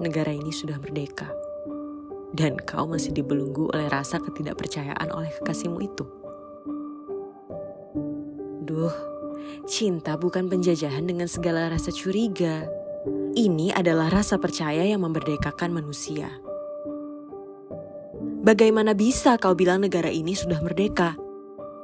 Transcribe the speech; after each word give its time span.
negara 0.00 0.32
ini 0.32 0.52
sudah 0.52 0.76
merdeka. 0.80 1.28
Dan 2.36 2.60
kau 2.60 2.84
masih 2.84 3.16
dibelenggu 3.16 3.72
oleh 3.72 3.88
rasa 3.88 4.20
ketidakpercayaan 4.20 5.08
oleh 5.14 5.32
kekasihmu 5.40 5.78
itu. 5.80 6.04
Duh, 8.66 8.92
cinta 9.64 10.18
bukan 10.20 10.50
penjajahan 10.52 11.06
dengan 11.06 11.30
segala 11.30 11.72
rasa 11.72 11.88
curiga. 11.94 12.68
Ini 13.36 13.72
adalah 13.72 14.10
rasa 14.10 14.36
percaya 14.36 14.84
yang 14.84 15.06
memerdekakan 15.06 15.72
manusia. 15.72 16.28
Bagaimana 18.46 18.94
bisa 18.94 19.38
kau 19.42 19.58
bilang 19.58 19.82
negara 19.82 20.10
ini 20.10 20.34
sudah 20.34 20.62
merdeka? 20.62 21.18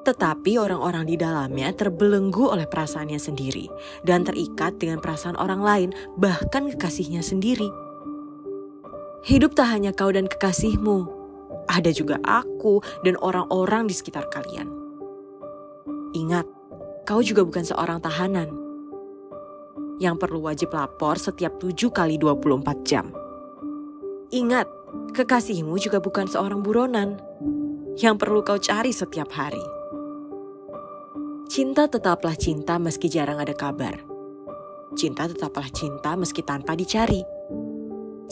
Tetapi 0.03 0.59
orang-orang 0.59 1.07
di 1.07 1.15
dalamnya 1.15 1.71
terbelenggu 1.71 2.51
oleh 2.51 2.67
perasaannya 2.67 3.19
sendiri 3.23 3.71
dan 4.03 4.27
terikat 4.27 4.75
dengan 4.79 4.99
perasaan 4.99 5.39
orang 5.39 5.63
lain, 5.63 5.91
bahkan 6.19 6.67
kekasihnya 6.67 7.23
sendiri. 7.23 7.71
Hidup 9.23 9.55
tak 9.55 9.71
hanya 9.71 9.95
kau 9.95 10.11
dan 10.11 10.27
kekasihmu, 10.27 11.07
ada 11.71 11.95
juga 11.95 12.19
aku 12.27 12.83
dan 13.07 13.15
orang-orang 13.23 13.87
di 13.87 13.95
sekitar 13.95 14.27
kalian. 14.27 14.67
Ingat, 16.11 16.43
kau 17.07 17.23
juga 17.23 17.47
bukan 17.47 17.63
seorang 17.63 18.03
tahanan 18.03 18.51
yang 20.03 20.19
perlu 20.19 20.43
wajib 20.43 20.75
lapor 20.75 21.23
setiap 21.23 21.55
7 21.63 21.95
kali 21.95 22.19
24 22.19 22.83
jam. 22.83 23.15
Ingat, 24.35 24.67
kekasihmu 25.15 25.79
juga 25.79 26.03
bukan 26.03 26.27
seorang 26.27 26.59
buronan 26.59 27.23
yang 28.03 28.19
perlu 28.19 28.43
kau 28.43 28.59
cari 28.59 28.91
setiap 28.91 29.31
hari. 29.39 29.63
Cinta 31.47 31.87
tetaplah 31.87 32.35
cinta 32.35 32.75
meski 32.81 33.07
jarang 33.07 33.39
ada 33.39 33.55
kabar. 33.55 34.03
Cinta 34.99 35.31
tetaplah 35.31 35.71
cinta 35.71 36.19
meski 36.19 36.43
tanpa 36.43 36.75
dicari. 36.75 37.23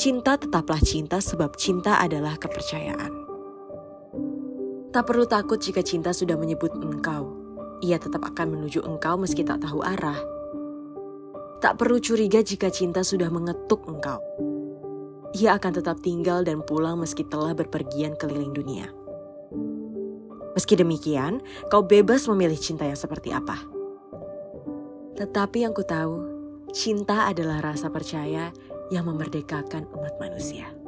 Cinta 0.01 0.33
tetaplah 0.33 0.81
cinta 0.81 1.20
sebab 1.20 1.61
cinta 1.61 2.01
adalah 2.01 2.33
kepercayaan. 2.41 3.12
Tak 4.97 5.05
perlu 5.05 5.29
takut 5.29 5.61
jika 5.61 5.84
cinta 5.84 6.17
sudah 6.17 6.41
menyebut 6.41 6.73
engkau. 6.73 7.29
Ia 7.84 8.01
tetap 8.01 8.25
akan 8.25 8.57
menuju 8.57 8.81
engkau 8.81 9.20
meski 9.20 9.45
tak 9.45 9.61
tahu 9.61 9.84
arah. 9.84 10.17
Tak 11.61 11.77
perlu 11.77 12.01
curiga 12.01 12.41
jika 12.41 12.73
cinta 12.73 13.05
sudah 13.05 13.29
mengetuk 13.29 13.84
engkau. 13.92 14.25
Ia 15.37 15.61
akan 15.61 15.73
tetap 15.84 16.01
tinggal 16.01 16.48
dan 16.48 16.64
pulang 16.64 16.97
meski 16.97 17.20
telah 17.29 17.53
berpergian 17.53 18.17
keliling 18.17 18.57
dunia. 18.57 18.89
Meski 20.57 20.81
demikian, 20.81 21.45
kau 21.69 21.85
bebas 21.85 22.25
memilih 22.25 22.57
cinta 22.57 22.89
yang 22.89 22.97
seperti 22.97 23.37
apa. 23.37 23.61
Tetapi 25.20 25.61
yang 25.61 25.77
ku 25.77 25.85
tahu, 25.85 26.25
cinta 26.73 27.29
adalah 27.29 27.61
rasa 27.61 27.92
percaya 27.92 28.48
yang 28.91 29.06
memerdekakan 29.06 29.86
umat 29.94 30.19
manusia. 30.19 30.80